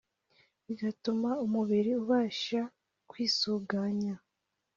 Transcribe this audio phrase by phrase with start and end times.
[0.67, 2.61] bigatuma umubiri ubasha
[3.09, 4.13] kwisuganya